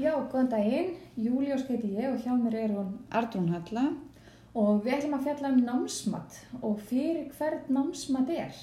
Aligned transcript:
Já, 0.00 0.14
góðan 0.16 0.48
daginn. 0.48 0.94
Júliós 1.20 1.66
heiti 1.68 1.90
ég 1.92 2.08
og 2.08 2.22
hjá 2.24 2.32
mér 2.32 2.54
er 2.62 2.70
hún 2.72 2.94
Artrún 3.12 3.50
Halla. 3.52 3.90
og 4.54 4.82
við 4.84 4.94
ætlum 4.98 5.16
að 5.16 5.26
fjalla 5.26 5.50
um 5.52 5.60
námsmat 5.64 6.38
og 6.60 6.80
fyrir 6.88 7.28
hvern 7.36 7.68
námsmat 7.72 8.30
er. 8.32 8.56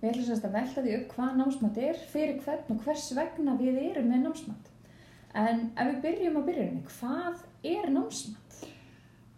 Við 0.00 0.10
ætlum 0.10 0.26
sérst 0.28 0.46
að 0.46 0.56
velta 0.58 0.82
því 0.82 0.96
upp 0.96 1.14
hvað 1.14 1.38
námsmat 1.40 1.78
er, 1.82 2.02
fyrir 2.12 2.40
hvern 2.44 2.74
og 2.74 2.82
hvers 2.84 3.06
vegna 3.18 3.54
við 3.58 3.80
erum 3.82 4.10
með 4.10 4.26
námsmat. 4.26 4.68
En 5.34 5.64
ef 5.74 5.90
við 5.90 6.02
byrjum 6.04 6.38
á 6.38 6.42
byrjunni, 6.46 6.82
hvað 6.98 7.42
er 7.66 7.90
námsmat? 7.94 8.58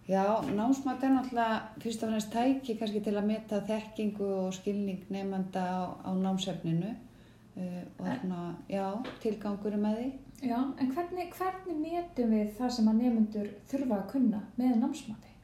Já, 0.08 0.24
námsmat 0.52 1.04
er 1.04 1.14
náttúrulega 1.14 1.60
fyrst 1.84 2.04
og 2.04 2.12
fremst 2.12 2.32
tæki 2.32 2.76
kannski 2.80 3.04
til 3.04 3.16
að 3.16 3.28
meta 3.28 3.60
þekkingu 3.68 4.32
og 4.40 4.54
skilning 4.56 5.04
nefnda 5.08 5.64
á, 5.64 5.80
á 6.04 6.10
námsefninu 6.16 6.90
uh, 6.90 7.82
og 8.00 8.08
svona, 8.20 8.42
já, 8.68 8.84
tilgangur 9.22 9.80
með 9.80 10.00
því. 10.00 10.10
Já, 10.40 10.56
en 10.80 10.92
hvernig, 10.94 11.26
hvernig 11.36 11.76
metum 11.76 12.30
við 12.32 12.54
það 12.56 12.70
sem 12.72 12.88
að 12.88 13.02
nefnendur 13.02 13.48
þurfa 13.68 13.98
að 13.98 14.06
kunna 14.14 14.38
með 14.56 14.78
námsmati? 14.80 15.34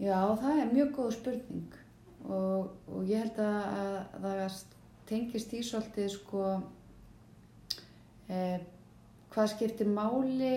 Já, 0.00 0.18
það 0.40 0.58
er 0.58 0.72
mjög 0.72 0.90
góð 0.96 1.10
spurning 1.14 1.76
og, 2.24 2.72
og 2.90 3.04
ég 3.06 3.22
held 3.22 3.38
að, 3.44 3.60
að 4.18 4.24
það 4.24 4.56
tengist 5.10 5.54
í 5.54 5.60
svolítið 5.66 6.08
sko 6.14 6.44
eh, 8.30 8.58
hvað 9.30 9.52
skiptir 9.54 9.90
máli 9.90 10.54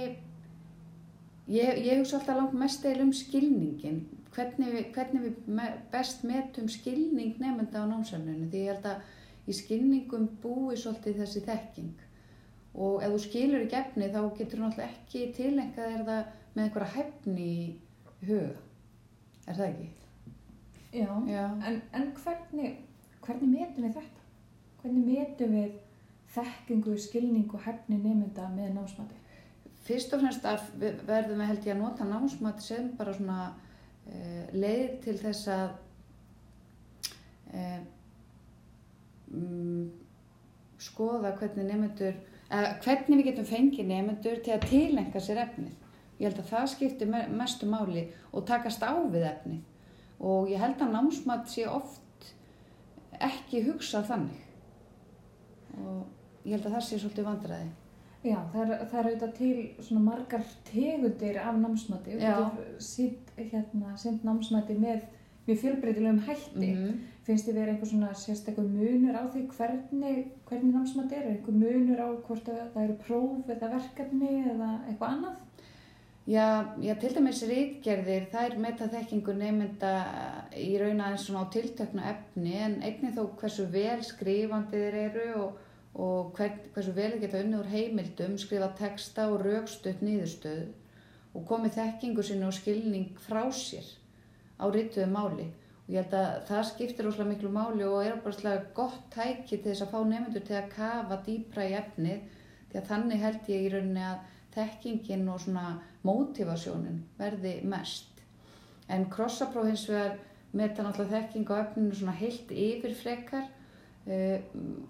ég, 1.50 1.70
ég 1.86 2.00
hugsa 2.00 2.18
alltaf 2.20 2.40
langt 2.40 2.56
mest 2.58 2.86
eða 2.88 3.06
um 3.06 3.14
skilningin 3.14 4.02
hvernig 4.34 4.90
hvernig 4.96 5.28
við 5.28 5.62
best 5.94 6.26
metum 6.26 6.70
skilning 6.72 7.38
nefnda 7.42 7.86
á 7.86 7.92
námsefninu 7.92 8.50
því 8.50 8.64
ég 8.64 8.74
held 8.74 8.90
að 8.90 9.52
í 9.52 9.58
skilningum 9.58 10.28
búi 10.42 10.78
svolítið 10.80 11.22
þessi 11.22 11.44
þekking 11.46 12.10
og 12.74 13.04
ef 13.06 13.14
þú 13.14 13.24
skilur 13.28 13.64
ekki 13.66 13.80
efni 13.80 14.12
þá 14.14 14.22
getur 14.38 14.60
þú 14.60 14.66
náttúrulega 14.66 14.92
ekki 14.92 15.26
tilengað 15.38 15.98
er 15.98 16.06
það 16.08 16.30
með 16.54 16.64
einhverja 16.64 16.94
hefni 16.98 17.50
í 17.54 17.66
huga 18.28 18.62
Er 19.48 19.58
það 19.58 19.70
ekki? 19.70 19.88
Já, 20.94 21.08
Já. 21.28 21.44
En, 21.68 21.82
en 21.94 22.12
hvernig, 22.16 22.76
hvernig 23.26 23.50
metum 23.50 23.88
við 23.88 23.98
þetta? 23.98 24.28
Hvernig 24.84 25.08
metum 25.10 25.58
við 25.58 25.74
þekkingu, 26.34 26.96
skilningu, 27.02 27.60
hefni 27.66 28.00
nefnda 28.00 28.48
með 28.54 28.72
námsmati? 28.78 29.20
Fyrst 29.84 30.14
og 30.16 30.24
fremst 30.24 30.46
verðum 30.80 31.42
við 31.42 31.50
held 31.50 31.68
ég 31.68 31.76
að 31.76 31.82
nota 31.82 32.08
námsmat 32.08 32.64
sem 32.64 32.88
bara 33.00 33.16
svona 33.18 33.40
uh, 33.52 34.46
leið 34.56 34.94
til 35.04 35.18
þess 35.20 35.50
að 35.52 35.66
uh, 37.52 37.82
um, 39.36 39.90
skoða 40.80 41.34
hvernig 41.42 41.68
nefnendur, 41.68 42.16
uh, 42.16 42.33
hvernig 42.54 43.18
við 43.20 43.26
getum 43.32 43.46
fengið 43.50 43.88
nefnendur 43.90 44.42
til 44.46 44.54
að 44.54 44.68
tilenga 44.70 45.20
sér 45.24 45.40
efnið. 45.48 45.74
Ég 46.20 46.28
held 46.30 46.40
að 46.44 46.50
það 46.52 46.68
skiptir 46.76 47.08
me- 47.10 47.28
mestu 47.34 47.66
máli 47.66 48.08
og 48.32 48.46
takast 48.46 48.84
á 48.86 48.94
við 49.10 49.26
efnið 49.32 49.62
og 50.24 50.48
ég 50.50 50.60
held 50.62 50.80
að 50.80 50.92
námsmat 50.94 51.48
sé 51.50 51.66
oft 51.68 52.30
ekki 53.20 53.64
hugsað 53.66 54.06
þannig 54.12 54.42
og 55.82 56.06
ég 56.46 56.52
held 56.58 56.68
að 56.70 56.76
það 56.78 56.86
sé 56.88 57.00
svolítið 57.02 57.28
vandræði. 57.28 57.70
Já, 58.24 58.38
það 58.54 58.62
er, 58.72 58.86
það 58.88 59.00
er 59.00 59.08
auðvitað 59.10 59.34
til 59.38 59.56
svona 59.84 60.04
margar 60.06 60.44
tegundir 60.70 61.40
af 61.42 61.56
námsmati. 61.60 62.14
Við 62.14 62.22
Já. 62.24 62.36
getum 62.38 62.78
sínt, 62.80 63.34
hérna, 63.36 63.96
námsmati 64.24 64.78
með 64.80 65.02
mjög 65.48 65.60
fjölbreytilegum 65.60 66.22
hætti. 66.28 66.70
Mhm. 66.70 67.02
Finnst 67.24 67.48
þið 67.48 67.56
verið 67.56 67.74
einhver 67.74 67.88
svona 67.88 68.12
sérstaklega 68.20 68.68
munur 68.68 69.16
á 69.16 69.24
því 69.32 69.42
hvernig, 69.54 70.24
hvernig 70.50 70.74
námsmati 70.76 71.16
er? 71.16 71.30
Einhver 71.32 71.56
munur 71.56 72.02
á 72.04 72.10
hvort 72.28 72.50
að 72.52 72.64
það 72.74 72.84
eru 72.84 72.96
próf 73.06 73.52
eða 73.54 73.70
verkefni 73.78 74.32
eða 74.52 74.72
eitthvað 74.90 75.14
annað? 75.14 75.38
Já, 76.28 76.76
já, 76.80 76.94
til 77.00 77.10
dæmis 77.12 77.42
rítgerðir, 77.44 78.30
það 78.32 78.46
er 78.48 78.60
metaþekkingu 78.64 79.34
nefnda 79.36 79.90
í 80.56 80.70
raun 80.80 81.02
aðeins 81.04 81.26
svona 81.28 81.42
á 81.44 81.52
tiltöknu 81.52 82.06
efni 82.12 82.54
en 82.64 82.78
einnig 82.80 83.16
þó 83.18 83.26
hversu 83.42 83.66
vel 83.72 84.00
skrifandi 84.08 84.84
þeir 84.86 85.00
eru 85.02 85.26
og, 85.42 85.58
og 86.00 86.30
hvern, 86.38 86.62
hversu 86.76 86.94
vel 86.96 87.10
þeir 87.12 87.26
geta 87.26 87.42
unnið 87.44 87.60
úr 87.60 87.74
heimildum, 87.74 88.38
skrifa 88.40 88.72
texta 88.80 89.28
og 89.34 89.44
raukstutt 89.44 90.00
niðurstöð 90.04 90.64
og 91.36 91.44
komið 91.50 91.76
þekkingu 91.82 92.24
sinni 92.24 92.48
og 92.48 92.56
skilning 92.56 93.20
frá 93.28 93.44
sér 93.52 93.88
á 94.60 94.68
rítuðu 94.72 95.12
máli. 95.12 95.50
Og 95.84 95.92
ég 95.92 96.00
held 96.00 96.14
að 96.16 96.36
það 96.48 96.68
skiptir 96.70 97.08
óslega 97.10 97.30
miklu 97.30 97.50
máli 97.52 97.84
og 97.84 98.06
er 98.06 98.22
bara 98.24 98.38
slega 98.38 98.70
gott 98.76 99.02
tæki 99.12 99.58
til 99.58 99.66
þess 99.66 99.84
að 99.84 99.92
fá 99.92 100.00
nefndur 100.08 100.46
til 100.48 100.56
að 100.60 100.70
kafa 100.78 101.18
dýpra 101.26 101.66
í 101.68 101.74
efnið 101.80 102.38
því 102.70 102.80
að 102.80 102.88
þannig 102.92 103.24
held 103.24 103.50
ég 103.52 103.66
í 103.66 103.74
rauninni 103.74 104.06
að 104.08 104.30
þekkingin 104.54 105.28
og 105.34 105.42
svona 105.44 105.66
mótivasjónin 106.08 107.02
verði 107.18 107.58
mest. 107.68 108.22
En 108.88 109.10
krossapróf 109.12 109.68
hins 109.68 109.84
vegar 109.90 110.16
meta 110.54 110.86
náttúrulega 110.86 111.20
þekking 111.20 111.52
á 111.52 111.56
efninu 111.64 111.98
svona 111.98 112.16
heilt 112.18 112.52
yfir 112.52 112.96
frekar 112.98 113.46
uh, 113.48 114.40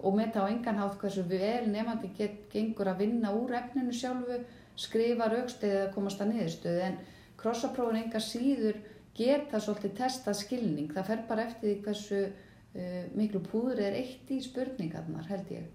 og 0.03 0.17
meta 0.17 0.43
á 0.43 0.51
engan 0.51 0.81
hátt 0.81 0.97
hversu 1.01 1.23
vel 1.29 1.69
nefandi 1.71 2.11
get, 2.17 2.49
gengur 2.53 2.91
að 2.91 3.05
vinna 3.05 3.33
úr 3.33 3.55
efninu 3.59 3.95
sjálfu, 3.95 4.41
skrifa 4.75 5.29
raukstæði 5.31 5.77
eða 5.79 5.93
komast 5.95 6.21
að 6.21 6.33
niðurstöðu 6.33 6.87
en 6.89 6.99
krossaprófin 7.39 8.03
enga 8.03 8.21
síður 8.23 8.81
geta 9.18 9.59
svolítið 9.62 9.94
testa 9.97 10.34
skilning. 10.34 10.90
Það 10.94 11.07
fer 11.12 11.24
bara 11.29 11.46
eftir 11.47 11.69
því 11.69 11.75
hversu 11.85 12.19
uh, 12.24 13.03
miklu 13.18 13.41
púður 13.46 13.81
er 13.85 13.97
eitt 14.00 14.31
í 14.34 14.40
spurningarnar 14.41 15.28
held 15.29 15.51
ég. 15.53 15.69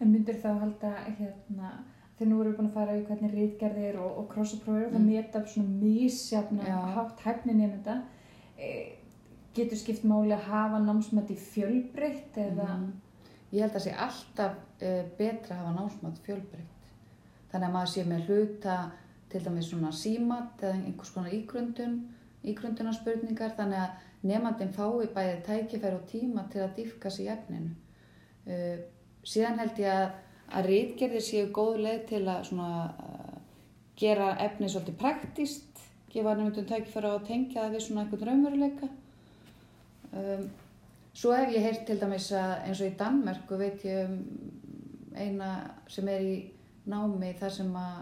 En 0.00 0.10
myndir 0.10 0.38
þá 0.42 0.50
halda 0.60 0.90
hérna, 1.06 1.70
þegar 2.18 2.30
nú 2.30 2.40
erum 2.42 2.50
við 2.52 2.58
búin 2.58 2.68
að 2.70 2.74
fara 2.74 2.96
í 2.98 3.04
hvernig 3.06 3.34
rítgerðir 3.34 4.00
og, 4.02 4.18
og 4.20 4.28
krossaprófir 4.32 4.88
og 4.88 4.92
það 4.92 5.00
Mm. 5.00 5.08
meta 5.12 5.38
upp 5.40 5.48
svona 5.48 5.78
mísjafna 5.84 6.82
hátt 6.96 7.20
hæfni 7.24 7.54
nefnda. 7.54 8.02
E, 8.58 8.96
getur 9.54 9.78
skipt 9.78 10.04
máli 10.04 10.34
að 10.34 10.46
hafa 10.50 10.78
námsmætti 10.82 11.36
fjölbreytt 11.38 12.36
eða... 12.36 12.68
Mhm. 12.76 12.92
Ég 13.54 13.62
held 13.62 13.76
að 13.78 13.84
sé 13.84 13.92
alltaf 13.94 14.54
uh, 14.82 15.02
betra 15.18 15.54
að 15.54 15.58
hafa 15.60 15.72
námsmat 15.76 16.16
fjölbreytt. 16.26 16.86
Þannig 17.52 17.68
að 17.68 17.74
maður 17.76 17.90
sé 17.92 18.02
með 18.10 18.24
hluta 18.26 18.76
til 19.34 19.42
dæmis 19.44 19.68
svona 19.70 19.92
símat 19.94 20.62
eða 20.62 20.78
einhvers 20.78 21.12
konar 21.14 21.34
ígrundun, 21.34 21.98
ígrundunarspurningar 22.46 23.54
þannig 23.58 23.82
að 23.82 24.02
nefnandinn 24.30 24.74
fái 24.76 25.10
bæði 25.16 25.36
tækifæri 25.48 25.98
og 25.98 26.08
tíma 26.10 26.46
til 26.52 26.64
að 26.64 26.74
dýfka 26.78 27.12
í 27.20 27.28
efninu. 27.34 27.74
Uh, 28.46 28.78
síðan 29.24 29.60
held 29.62 29.80
ég 29.80 29.92
að, 29.92 30.08
að 30.56 30.68
rítgerðir 30.70 31.24
séu 31.24 31.46
góð 31.52 31.78
leið 31.84 32.02
til 32.10 32.24
að 32.28 32.42
svona, 32.50 32.72
uh, 33.04 33.38
gera 34.00 34.34
efnið 34.44 34.74
svolítið 34.74 35.00
praktíst, 35.00 35.86
gefa 36.12 36.34
nefndum 36.38 36.68
tækifæri 36.68 37.10
á 37.10 37.14
að 37.14 37.26
tengja 37.30 37.62
það 37.62 37.76
við 37.76 37.86
svona 37.86 38.04
einhvern 38.04 38.30
raunveruleika. 38.30 38.92
Um, 40.14 40.52
Svo 41.14 41.30
hef 41.30 41.52
ég 41.54 41.62
heyrt 41.62 41.84
til 41.86 42.00
dæmis 42.00 42.32
að 42.34 42.52
eins 42.66 42.80
og 42.82 42.88
í 42.88 42.96
Danmörku 42.98 43.56
veit 43.58 43.84
ég 43.86 44.08
um 44.08 44.16
eina 45.14 45.50
sem 45.86 46.08
er 46.10 46.24
í 46.26 46.34
námi 46.90 47.30
þar 47.38 47.52
sem 47.54 47.76
að 47.78 48.00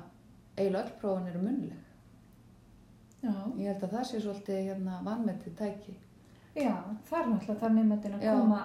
eiginlega 0.56 0.84
öll 0.84 0.94
prófin 1.00 1.28
eru 1.32 1.42
munleg. 1.42 1.82
Já. 3.22 3.34
Ég 3.58 3.68
held 3.70 3.84
að 3.86 3.92
það 3.96 4.08
sé 4.08 4.22
svolítið 4.22 4.64
hérna 4.68 5.02
vanmetið 5.06 5.54
tæki. 5.58 5.94
Já, 6.52 6.74
það 7.08 7.18
er 7.18 7.28
náttúrulega 7.30 7.60
það 7.62 7.76
nefndin 7.78 8.16
að 8.16 8.24
Já. 8.26 8.32
koma, 8.36 8.56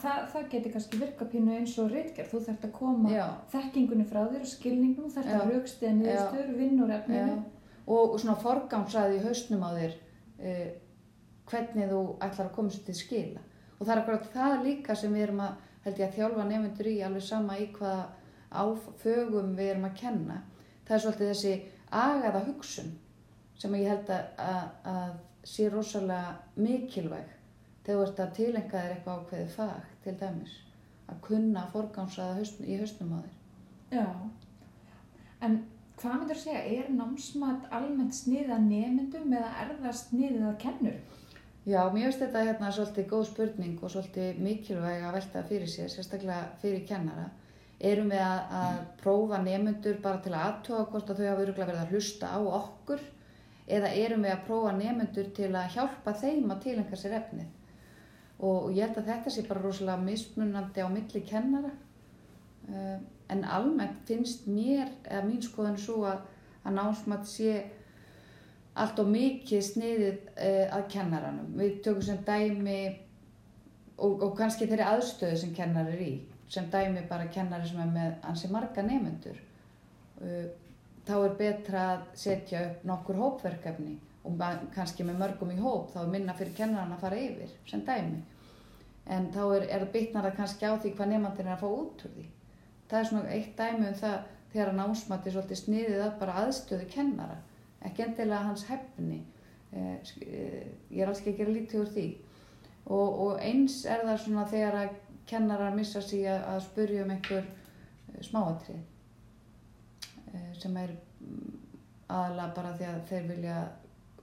það, 0.00 0.20
það 0.32 0.46
getur 0.54 0.72
kannski 0.72 1.00
virka 1.02 1.26
pínu 1.28 1.56
eins 1.58 1.74
og 1.82 1.90
rítgerð, 1.92 2.30
þú 2.30 2.38
þarft 2.46 2.64
að 2.64 2.72
koma 2.78 3.10
Já. 3.12 3.24
þekkingunni 3.52 4.06
frá 4.08 4.20
þér 4.30 4.46
og 4.46 5.10
þarft 5.12 5.28
Já. 5.28 5.36
að 5.40 5.50
raukstiða 5.50 5.90
niðurstöður, 5.98 6.54
vinn 6.56 6.80
úr 6.80 6.94
efninu. 6.96 7.34
Og, 7.84 8.14
og 8.14 8.16
svona 8.22 8.38
forgámsræði 8.40 9.18
í 9.18 9.24
hausnum 9.26 9.66
á 9.68 9.70
þér 9.76 9.98
uh, 10.40 10.70
hvernig 11.50 11.90
þú 11.90 12.00
ætlar 12.24 12.48
að 12.48 12.54
komast 12.56 12.86
til 12.86 12.96
skila. 12.96 13.44
Og 13.76 13.84
það 13.84 13.94
er 13.94 14.02
akkurat 14.02 14.32
það 14.32 14.56
líka 14.64 14.96
sem 14.96 15.12
við 15.12 15.26
erum 15.26 15.44
að, 15.44 15.58
held 15.84 16.00
ég 16.00 16.08
að 16.08 16.16
þjálfa 16.16 16.48
nefndur 16.48 16.88
í 16.88 16.96
alveg 17.04 17.26
sama 17.28 17.58
í 17.60 17.68
hvaða 17.76 18.06
áfögum 18.54 19.52
við 19.58 19.74
erum 19.74 19.88
að 19.90 19.98
kenna. 20.00 20.40
Það 20.84 20.96
er 20.96 21.04
svolítið 21.04 21.32
þessi 21.32 21.54
agaða 21.94 22.42
hugsun 22.48 22.90
sem 23.60 23.74
ég 23.78 23.88
held 23.88 24.10
að, 24.12 24.24
að, 24.44 24.68
að 24.92 25.14
sé 25.48 25.68
rosalega 25.72 26.34
mikilvæg 26.56 27.30
þegar 27.84 27.98
þú 27.98 28.04
ert 28.06 28.22
að 28.24 28.34
tilenga 28.38 28.72
þér 28.74 28.94
eitthvað 28.94 29.20
ákveðið 29.20 29.54
fag 29.54 29.88
til 30.04 30.16
dæmis. 30.20 30.54
Að 31.04 31.20
kunna 31.26 31.64
forgámsræða 31.72 32.38
hausn, 32.38 32.64
í 32.64 32.78
hausnum 32.80 33.12
á 33.12 33.18
þér. 33.20 33.34
Já. 33.92 34.06
En 35.44 35.58
hvað 36.00 36.16
myndur 36.20 36.40
segja, 36.40 36.62
er 36.78 36.88
námsmat 36.92 37.68
almennt 37.76 38.16
sniðið 38.16 38.54
að 38.56 38.70
nefndum 38.70 39.36
eða 39.36 39.50
er 39.62 39.74
það 39.82 39.98
sniðið 40.00 40.46
að 40.48 40.56
kennur? 40.64 40.96
Já, 41.64 41.80
mér 41.92 42.08
finnst 42.08 42.20
þetta 42.24 42.44
hérna 42.44 42.70
svolítið 42.76 43.06
góð 43.12 43.26
spurning 43.30 43.76
og 43.80 43.92
svolítið 43.92 44.40
mikilvæg 44.44 45.04
að 45.04 45.14
velta 45.18 45.44
fyrir 45.48 45.70
sér, 45.72 45.92
sérstaklega 45.92 46.40
fyrir 46.60 46.82
kennara. 46.88 47.30
Erum 47.80 48.12
við 48.12 48.22
að, 48.22 48.54
að 48.60 48.78
prófa 49.00 49.40
nefnendur 49.42 49.98
bara 50.02 50.20
til 50.22 50.32
að 50.32 50.46
aðtóa 50.48 50.86
hvort 50.92 51.10
að 51.10 51.20
þau 51.20 51.26
hafa 51.26 51.44
öruglega 51.44 51.68
verið 51.72 51.82
að 51.82 51.92
hlusta 51.94 52.30
á 52.30 52.38
okkur 52.38 53.02
eða 53.64 53.90
erum 53.98 54.24
við 54.24 54.34
að 54.34 54.44
prófa 54.46 54.72
nefnendur 54.78 55.30
til 55.36 55.50
að 55.50 55.70
hjálpa 55.74 56.14
þeim 56.20 56.52
að 56.52 56.62
tilengja 56.68 57.00
sér 57.00 57.16
efnið? 57.18 57.50
Og, 58.44 58.70
ég 58.74 58.84
held 58.84 58.98
að 59.00 59.10
þetta 59.10 59.32
sé 59.32 59.44
bara 59.48 59.62
rosalega 59.62 60.04
mismunandi 60.04 60.84
á 60.84 60.88
milli 60.92 61.22
kennara. 61.24 61.70
Uh, 62.68 62.98
en 63.32 63.44
almennt 63.44 64.04
finnst 64.08 64.46
mér, 64.48 64.90
eða 65.04 65.24
mín 65.26 65.42
skoðan 65.44 65.78
svo 65.80 66.02
að, 66.08 66.24
að 66.64 66.76
námsmat 66.78 67.28
sé 67.28 67.54
allt 68.80 68.98
og 69.00 69.10
mikið 69.12 69.64
sniðið 69.64 70.28
uh, 70.34 70.76
að 70.76 70.86
kennaranum. 70.96 71.54
Við 71.60 71.80
tökum 71.84 72.04
sem 72.04 72.20
dæmi 72.26 72.80
og, 73.98 74.22
og 74.22 74.34
kannski 74.38 74.66
þeirri 74.70 74.86
aðstöðu 74.88 75.36
sem 75.40 75.54
kennar 75.54 75.88
er 75.92 76.00
í, 76.02 76.12
sem 76.50 76.66
dæmi 76.72 77.04
bara 77.08 77.26
kennari 77.32 77.68
sem 77.68 77.80
er 77.84 77.90
með 77.94 78.14
ansi 78.30 78.50
marga 78.52 78.82
nefnendur. 78.82 79.38
Uh, 80.20 80.46
þá 81.06 81.14
er 81.28 81.34
betra 81.38 81.86
að 81.94 82.04
setja 82.16 82.60
upp 82.70 82.84
nokkur 82.88 83.18
hópverkefni 83.20 83.96
og 84.24 84.38
kannski 84.72 85.04
með 85.04 85.18
mörgum 85.20 85.50
í 85.52 85.58
hóp, 85.60 85.90
þá 85.92 85.98
er 86.06 86.12
minna 86.14 86.32
fyrir 86.38 86.54
kennaran 86.56 86.94
að 86.96 87.02
fara 87.04 87.18
yfir, 87.20 87.50
sem 87.68 87.82
dæmi. 87.84 88.22
En 89.12 89.26
þá 89.34 89.42
er, 89.58 89.66
er 89.76 89.84
bitnar 89.92 90.24
það 90.30 90.36
kannski 90.38 90.64
á 90.64 90.72
því 90.80 90.94
hvað 90.96 91.10
nefnandinn 91.12 91.50
er 91.50 91.56
að 91.58 91.60
fá 91.60 91.66
út 91.68 92.04
úr 92.06 92.14
því. 92.14 92.24
Það 92.88 93.00
er 93.02 93.08
svona 93.10 93.34
eitt 93.34 93.50
dæmi 93.58 93.88
um 93.90 93.98
það 94.00 94.14
þegar 94.54 94.70
að 94.70 94.78
námsmat 94.78 95.26
er 95.28 95.34
svolítið 95.34 95.60
sniðið 95.60 96.02
að 96.06 96.14
bara 96.22 96.36
aðstöðu 96.44 96.86
kennara, 96.94 97.36
ekki 97.84 98.04
endilega 98.06 98.46
hans 98.48 98.64
hefni. 98.70 99.18
Eh, 99.74 99.94
sk- 100.08 100.24
eh, 100.24 100.66
Ég 100.94 101.02
er 101.04 101.10
alls 101.12 101.20
ekki 101.20 101.34
að 101.34 101.38
gera 101.42 101.54
lítið 101.58 101.80
úr 101.82 101.92
því. 101.98 102.06
Og, 102.84 103.20
og 103.26 103.38
eins 103.40 103.84
er 103.88 104.04
það 104.04 104.18
svona 104.24 104.46
þegar 104.50 104.80
að 104.82 104.96
kennarar 105.28 105.76
missa 105.76 106.02
sig 106.04 106.26
að, 106.28 106.42
að 106.52 106.60
spurja 106.66 107.04
um 107.04 107.12
einhver 107.14 107.46
eh, 107.46 108.20
smáatrið 108.26 108.82
eh, 110.34 110.50
sem 110.60 110.76
er 110.76 110.92
mm, 110.92 111.54
aðalega 112.08 112.50
bara 112.58 112.74
því 112.76 112.88
að 112.90 113.00
þeir 113.08 113.30
vilja 113.30 113.58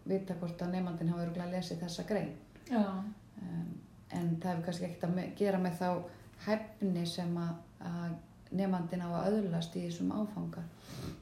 vita 0.06 0.38
hvort 0.38 0.62
að 0.62 0.76
nefnandinn 0.76 1.14
hafa 1.14 1.26
örgulega 1.26 1.52
lesið 1.56 1.82
þessa 1.84 2.06
grein. 2.10 2.34
Um, 2.72 3.14
en 4.12 4.36
það 4.42 4.52
hefur 4.52 4.66
kannski 4.68 4.88
ekkert 4.88 5.08
að 5.08 5.20
gera 5.40 5.62
með 5.62 5.80
þá 5.80 5.90
hæfni 6.46 7.06
sem 7.10 7.34
að, 7.38 7.52
að 7.88 8.14
nefnandinn 8.52 9.04
á 9.06 9.10
að 9.10 9.36
öðlast 9.38 9.76
í 9.78 9.86
þessum 9.86 10.14
áfanga. 10.16 10.64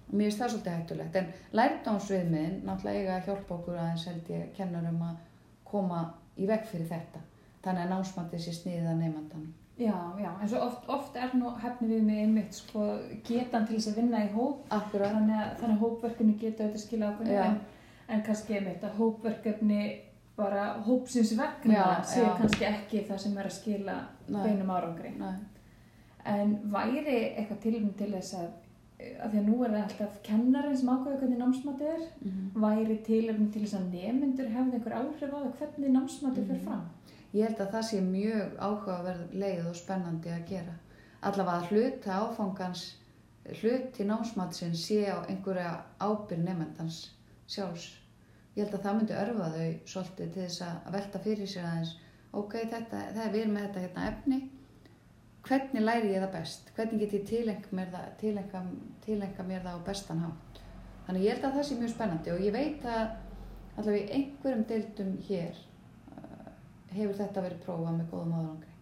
Og 0.09 0.13
mér 0.13 0.29
finnst 0.29 0.41
það 0.41 0.53
svolítið 0.53 0.77
hættulegt. 0.77 1.19
En 1.19 1.57
lærdómsviðmiðin 1.59 2.61
náttúrulega 2.65 3.01
eiga 3.03 3.17
að 3.17 3.27
hjálpa 3.27 3.57
okkur 3.57 3.79
aðeins 3.79 4.07
held 4.09 4.31
ég 4.33 4.53
kennarum 4.57 5.03
að 5.05 5.19
koma 5.71 6.01
í 6.37 6.45
veg 6.49 6.65
fyrir 6.71 6.87
þetta. 6.89 7.21
Þannig 7.63 7.83
að 7.85 7.89
námsmatið 7.93 8.43
sé 8.45 8.53
sniðið 8.55 8.87
að 8.93 9.01
nefnandanum. 9.03 9.53
já, 9.79 9.95
já, 10.19 10.29
en 10.41 10.49
svo 10.51 10.59
oft, 10.65 10.87
oft 10.91 11.15
er 11.15 11.31
nú 11.39 11.49
hefni 11.63 11.87
við 11.87 12.01
mig 12.03 12.17
einmitt 12.25 12.53
sko 12.55 12.85
getan 13.27 13.67
til 13.67 13.77
þess 13.77 13.87
að 13.93 13.99
vinna 14.01 14.23
í 14.25 14.31
hóp 14.33 14.65
Akkurat. 14.75 15.13
þannig 15.13 15.35
að, 15.39 15.53
þannig 15.61 15.75
að 15.77 15.83
hópverkefni 15.85 16.33
geta 16.41 16.63
auðvitað 16.65 16.81
skila 16.83 17.11
ákveðinu 17.13 17.43
en, 17.45 17.59
en 18.09 18.23
kannski 18.27 18.57
einmitt 18.57 18.83
að 18.83 18.97
hópverkefni 18.99 19.79
bara 20.39 20.65
hópsins 20.87 21.31
vegna 21.39 21.73
Já, 21.77 21.85
sé 22.03 22.19
já. 22.25 22.33
kannski 22.41 22.65
ekki 22.67 23.05
það 23.07 23.21
sem 23.23 23.37
er 23.39 23.47
að 23.51 23.55
skila 23.55 23.95
beinum 24.27 24.69
árangri 24.75 25.13
Nei. 25.19 25.37
en 26.35 26.53
væri 26.75 27.17
eitthvað 27.37 27.61
tilum 27.63 27.89
til 27.99 28.11
þess 28.17 28.35
að 28.39 28.49
að 28.99 29.31
því 29.31 29.37
að 29.39 29.45
nú 29.47 29.57
er 29.63 29.71
það 29.73 29.83
alltaf 29.83 30.15
kennarinn 30.27 30.77
sem 30.77 30.89
ákveður 30.93 31.19
hvernig 31.21 31.39
námsmatið 31.39 31.91
er 31.95 32.01
Mm 32.21 32.45
væri 32.59 32.97
tilum 33.05 33.51
til 33.51 33.61
þess 33.63 33.77
að 33.79 33.91
nemyndur 33.93 34.49
hefði 34.55 34.73
einhver 34.79 34.95
áhrif 34.99 35.33
á 35.33 35.39
það 35.39 35.53
hvernig 35.59 35.91
námsmatið 35.95 36.43
Mhm. 36.43 36.47
fyrir 36.49 36.63
fram 36.65 36.87
Ég 37.33 37.43
held 37.47 37.59
að 37.61 37.71
það 37.73 37.83
sé 37.89 38.01
mjög 38.01 38.55
áhugaverð 38.57 39.33
leið 39.33 39.67
og 39.69 39.75
spennandi 39.75 40.29
að 40.33 40.45
gera. 40.49 40.73
Allavega 41.21 41.57
að 41.59 41.67
hluta 41.69 42.11
áfangans, 42.23 42.95
hluti 43.61 44.03
námsmatsins 44.05 44.81
sé 44.87 45.05
á 45.13 45.17
einhverja 45.29 45.83
ábyrð 46.01 46.43
nefndans 46.43 47.11
sjálfs. 47.47 47.85
Ég 48.57 48.65
held 48.65 48.73
að 48.79 48.83
það 48.85 48.97
myndi 48.97 49.13
örfa 49.13 49.49
þau 49.55 49.69
svolítið 49.85 50.33
til 50.33 50.41
þess 50.43 50.61
að 50.61 50.91
velta 50.91 51.19
fyrir 51.19 51.47
sér 51.47 51.65
aðeins. 51.69 51.93
Ok, 52.33 52.53
þetta, 52.53 52.97
það 53.13 53.25
er 53.27 53.31
við 53.37 53.47
með 53.53 53.61
þetta 53.67 53.79
hérna 53.85 54.07
efni. 54.09 54.39
Hvernig 55.47 55.81
læri 55.81 56.13
ég 56.13 56.23
það 56.23 56.33
best? 56.35 56.71
Hvernig 56.75 56.99
get 56.99 57.13
ég 57.15 57.25
tilenga 57.27 57.75
mér 57.75 57.91
það, 57.93 58.07
tilenga, 58.19 58.63
tilenga 59.05 59.45
mér 59.47 59.63
það 59.65 59.77
á 59.79 59.87
bestan 59.87 60.23
hátt? 60.23 60.59
Þannig 61.07 61.25
ég 61.25 61.35
held 61.35 61.45
að 61.47 61.55
það 61.57 61.67
sé 61.67 61.77
mjög 61.79 61.93
spennandi 61.93 62.33
og 62.33 62.43
ég 62.45 62.53
veit 62.53 62.83
að 62.85 63.05
allavega 63.79 64.01
í 64.03 64.17
einhverjum 64.17 64.65
deildum 64.69 65.13
hér 65.29 65.61
uh, 66.11 66.51
hefur 66.91 67.15
þetta 67.21 67.45
verið 67.45 67.63
prófað 67.63 67.95
með 67.95 68.11
góðum 68.11 68.35
árangri. 68.39 68.75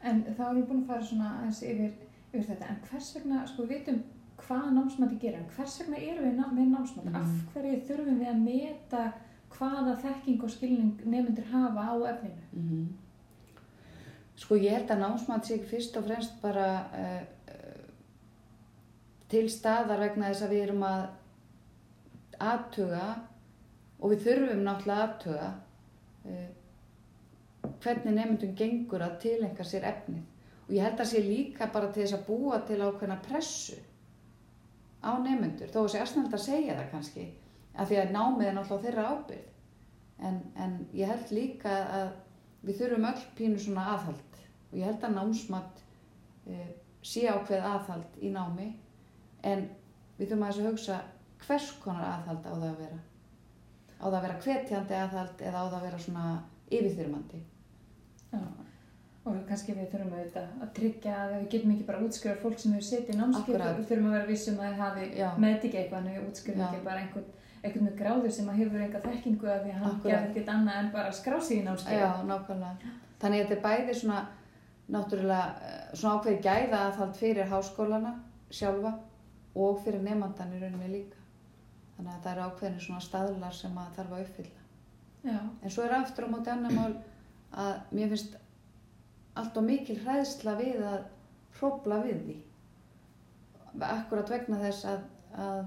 En 0.00 0.22
þá 0.30 0.44
erum 0.46 0.62
við 0.62 0.70
búin 0.70 0.80
að 0.84 0.92
fara 0.92 1.08
svona 1.10 1.34
aðeins 1.40 1.60
yfir, 1.68 1.90
yfir 2.30 2.46
þetta. 2.52 2.70
En 2.70 2.80
hvers 2.86 3.10
vegna, 3.18 3.42
sko, 3.50 3.66
við 3.66 3.74
vitum 3.74 4.00
hvað 4.40 4.70
námsmati 4.78 5.20
gerir. 5.20 5.42
En 5.42 5.52
hvers 5.56 5.76
vegna 5.82 6.00
erum 6.06 6.30
við 6.30 6.40
með 6.54 6.72
námsmati? 6.76 7.10
Mhm. 7.10 7.20
Af 7.20 7.52
hverju 7.52 7.82
þurfum 7.90 8.22
við 8.22 8.30
að 8.30 8.42
meta 8.46 9.04
hvaða 9.50 9.98
þekking 10.06 10.44
og 10.46 10.54
skilning 10.54 11.04
nefnendur 11.04 11.52
hafa 11.52 11.88
á 11.92 11.94
efninu? 12.14 12.44
Mm 12.54 12.88
Sko 14.40 14.56
ég 14.56 14.72
held 14.72 14.90
að 14.90 15.02
námsmat 15.04 15.48
sé 15.48 15.58
fyrst 15.68 15.96
og 16.00 16.06
fremst 16.06 16.38
bara 16.40 16.68
uh, 16.96 17.24
til 19.30 19.44
staðar 19.52 20.00
vegna 20.00 20.30
þess 20.30 20.46
að 20.46 20.54
við 20.54 20.62
erum 20.66 20.86
að 20.88 21.02
aðtuga 22.40 23.08
og 24.00 24.14
við 24.14 24.24
þurfum 24.24 24.62
náttúrulega 24.64 24.96
að 24.96 25.04
aðtuga 25.04 25.50
uh, 26.30 26.48
hvernig 27.84 28.16
nefndum 28.16 28.56
gengur 28.56 29.04
að 29.04 29.18
tilenga 29.26 29.66
sér 29.66 29.86
efnið. 29.90 30.24
Og 30.66 30.72
ég 30.76 30.86
held 30.86 31.02
að 31.02 31.10
sé 31.10 31.22
líka 31.24 31.68
bara 31.74 31.90
til 31.92 32.04
þess 32.06 32.16
að 32.16 32.26
búa 32.30 32.62
til 32.64 32.80
ákveðna 32.80 33.20
pressu 33.26 33.76
á 35.04 35.10
nefnendur 35.20 35.70
þó 35.72 35.82
að 35.82 35.92
sé 35.92 36.00
aðsnælt 36.00 36.36
að 36.36 36.44
segja 36.46 36.78
það 36.78 36.90
kannski 36.94 37.26
af 37.76 37.88
því 37.88 38.00
að 38.00 38.16
námið 38.16 38.48
er 38.48 38.56
náttúrulega 38.56 38.86
þeirra 38.86 39.06
ábyrgð. 39.12 39.46
En, 40.20 40.42
en 40.60 40.74
ég 40.96 41.08
held 41.08 41.30
líka 41.32 41.76
að 42.00 42.10
við 42.66 42.82
þurfum 42.82 43.08
öll 43.08 43.22
pínu 43.38 43.60
svona 43.60 43.86
aðhald 43.94 44.29
og 44.70 44.78
ég 44.78 44.86
held 44.86 45.04
að 45.04 45.16
námsmat 45.18 45.84
uh, 46.46 46.70
sé 47.02 47.26
ákveð 47.28 47.68
aðhald 47.74 48.18
í 48.20 48.32
námi 48.34 48.72
en 49.42 49.68
við 50.18 50.30
þurfum 50.30 50.46
að 50.46 50.50
þess 50.50 50.62
að 50.64 50.70
hugsa 50.70 50.98
hvers 51.46 51.70
konar 51.82 52.08
aðhald 52.14 52.44
á 52.44 52.52
það 52.52 52.66
að 52.70 52.82
vera 52.84 52.98
á 54.00 54.04
það 54.04 54.18
að 54.18 54.24
vera 54.26 54.40
hvetjandi 54.44 54.98
aðhald 54.98 55.46
eða 55.46 55.62
á 55.62 55.64
það 55.64 55.78
að 55.78 55.86
vera 55.88 56.02
svona 56.06 56.26
yfirþyrmandi 56.70 57.40
Já. 58.30 58.42
Og 59.28 59.36
kannski 59.48 59.74
við 59.76 59.90
þurfum 59.92 60.14
auðvitað 60.16 60.62
að 60.64 60.70
tryggja 60.76 61.16
að 61.20 61.32
við 61.34 61.42
getum 61.52 61.72
ekki 61.74 61.86
bara 61.90 61.98
útskrifa 62.06 62.40
fólk 62.40 62.62
sem 62.62 62.72
hefur 62.72 62.86
setið 62.86 63.12
í 63.12 63.16
námskeið. 63.18 63.42
Akkúrat. 63.42 63.76
Við 63.76 63.88
þurfum 63.90 64.08
að 64.08 64.14
vera 64.16 64.28
vissum 64.30 64.62
að 64.64 64.78
hafi 64.80 65.08
Já. 65.18 65.26
meðtikið 65.44 65.80
eitthvað 65.80 66.00
en 66.00 66.08
við 66.08 66.28
útskrifum 66.30 66.62
Já. 66.62 66.68
ekki 66.70 66.86
bara 66.86 67.02
einhvern, 67.02 67.26
einhvern 67.60 67.86
með 67.86 67.98
gráður 67.98 68.34
sem 68.36 68.48
að 68.48 68.62
hefur 68.62 68.84
enga 68.86 69.02
þekkingu 69.04 69.50
að 69.50 69.60
því 69.66 69.74
að 69.74 69.82
hann 69.82 69.98
gerði 70.06 70.30
ekkert 70.30 70.52
annað 70.54 70.80
en 70.80 70.90
bara 70.94 71.12
að 71.12 71.18
skrá 71.20 71.36
sig 71.36 71.60
í 71.60 71.66
námskeið. 71.66 72.00
Já, 72.00 72.08
nákvæmlega. 72.30 72.94
Þannig 73.20 73.42
að 73.42 73.44
þetta 73.44 73.58
er 73.58 73.64
bæði 73.68 73.98
svona 74.00 74.22
náttúrulega 74.90 75.46
eh, 75.68 75.94
svona 75.94 76.18
ákveði 76.18 76.42
gæða 76.44 76.82
aðhald 76.88 77.16
fyrir 77.18 77.50
háskólana 77.50 78.14
sjálfa 78.50 78.96
og 79.54 79.80
fyrir 79.84 80.02
nefndann 80.04 80.54
í 80.56 80.60
rauninni 80.60 80.90
líka. 80.90 81.18
Þannig 81.96 82.12
að 82.14 82.22
það 82.24 82.32
eru 82.32 82.46
ákveðinni 82.48 82.84
svona 82.84 83.04
staðlar 83.04 83.56
sem 83.56 83.78
að 83.78 83.96
þarf 83.98 84.14
að 84.16 84.22
uppfylla. 84.24 84.66
Já. 85.20 85.38
En 85.62 85.74
svo 85.74 85.84
er 85.84 85.96
aftur 85.96 86.26
á 86.26 86.32
móti 86.32 86.52
annar 86.52 86.76
mál 86.76 86.94
að 87.50 87.72
mér 87.92 88.12
finnst 88.14 88.38
allt 89.40 89.58
og 89.60 89.66
mikil 89.66 89.98
hræðsla 90.04 90.54
við 90.58 90.84
að 90.86 91.00
hrópla 91.58 92.00
við 92.06 92.22
því. 92.26 92.38
Akkurat 93.86 94.32
vegna 94.32 94.60
þess 94.62 94.86
að, 94.90 95.04
að 95.36 95.60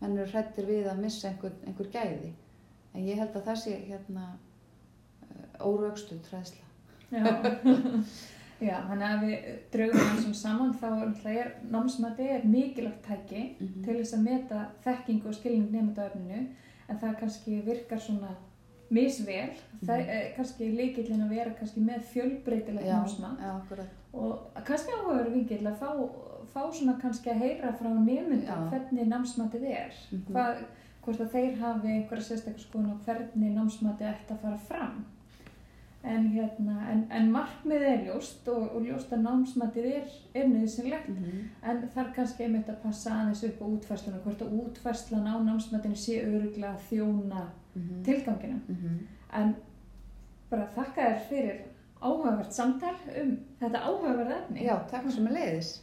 menn 0.00 0.16
eru 0.16 0.30
hrættir 0.30 0.68
við 0.68 0.88
að 0.88 1.02
missa 1.04 1.28
einhver, 1.28 1.56
einhver 1.66 1.90
gæði. 1.92 2.34
En 2.94 3.06
ég 3.06 3.20
held 3.20 3.34
að 3.36 3.48
það 3.50 3.62
sé 3.64 3.76
hérna 3.88 4.28
órögstuð 5.60 6.30
hræðsla. 6.30 6.68
Já. 7.10 7.26
Já, 8.60 8.76
þannig 8.88 9.06
að 9.08 9.22
við 9.24 9.44
draugum 9.72 10.00
þessum 10.10 10.34
saman 10.34 10.74
þá 10.74 11.28
er 11.30 11.52
námsmati 11.70 12.26
er 12.28 12.42
mikilvægt 12.44 13.02
tæki 13.06 13.42
Mhm. 13.60 13.84
til 13.84 13.94
þess 14.00 14.14
að 14.14 14.22
meta 14.26 14.66
þekkingu 14.84 15.26
og 15.28 15.34
skilning 15.34 15.70
nefnda 15.72 16.10
öfninu 16.10 16.46
en 16.88 16.98
það 16.98 17.18
kannski 17.20 17.62
virkar 17.64 17.98
svona 17.98 18.34
misvel, 18.90 19.50
það 19.84 19.98
Mhm. 20.00 20.08
er 20.08 20.32
kannski 20.36 20.64
líkillin 20.76 21.22
að 21.24 21.28
vera 21.30 21.50
kannski 21.58 21.80
með 21.80 22.00
fjölbreytilegt 22.12 22.86
námsmat 22.86 23.38
já, 23.38 23.60
og 24.12 24.38
kannski 24.64 24.90
áhugaður 24.92 25.32
vingill 25.32 25.66
að 25.66 25.78
fá, 25.78 26.10
fá 26.54 26.72
svona 26.72 27.00
kannski 27.00 27.30
að 27.30 27.38
heyra 27.38 27.72
frá 27.78 27.88
nefndum 27.88 28.68
hvernig 28.70 29.06
námsmatið 29.08 29.64
er 29.64 29.92
Mhm. 30.12 30.32
Hvað, 30.32 30.56
hvort 31.04 31.20
að 31.20 31.30
þeir 31.30 31.56
hafi 31.58 31.88
einhverja 31.88 32.22
sérstaklega 32.28 32.58
skoðun 32.66 32.92
á 32.92 33.04
hvernig 33.06 33.54
námsmatið 33.54 34.06
ætti 34.14 34.32
að 34.34 34.38
fara 34.42 34.58
fram 34.58 35.04
en, 36.04 36.28
hérna, 36.32 36.76
en, 36.90 37.06
en 37.10 37.30
markmið 37.32 37.82
er 37.82 38.04
ljóst 38.06 38.48
og, 38.48 38.62
og 38.76 38.82
ljóst 38.86 39.10
að 39.12 39.20
námsmatið 39.26 39.86
er, 39.94 40.06
er 40.34 40.46
nöðsynlegt 40.48 41.08
Mhm. 41.08 41.48
en 41.62 41.82
þar 41.94 42.12
kannski 42.14 42.44
einmitt 42.44 42.68
að 42.68 42.78
passa 42.82 43.10
aðeins 43.10 43.44
upp 43.44 43.60
á 43.60 43.66
útfærsluna 43.68 44.20
hvort 44.24 44.40
að 44.42 44.54
útfærslan 44.62 45.28
á 45.28 45.36
námsmatinu 45.44 45.96
sé 45.96 46.22
öruglega 46.24 46.76
þjóna 46.90 47.42
Mhm. 47.74 48.02
tilganginu 48.04 48.60
Mhm. 48.68 48.98
en 49.32 49.54
bara 50.50 50.66
þakka 50.76 51.02
þér 51.02 51.20
fyrir 51.28 51.60
áhugavert 52.02 52.52
samtal 52.52 52.94
um 53.22 53.36
þetta 53.60 53.78
áhugaverð 53.84 54.32
efni 54.40 54.64
Já, 54.64 54.78
takk 54.90 55.10
sem 55.10 55.26
er 55.26 55.32
leiðis. 55.32 55.80